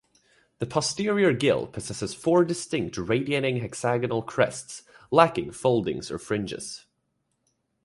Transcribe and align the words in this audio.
The 0.57 0.65
posterior 0.65 1.31
gill 1.31 1.67
possesses 1.67 2.15
four 2.15 2.43
distinct 2.43 2.97
radiating 2.97 3.57
hexagonal 3.57 4.23
crests 4.23 4.81
lacking 5.11 5.51
foldings 5.51 6.09
or 6.09 6.17
fringes. 6.17 6.87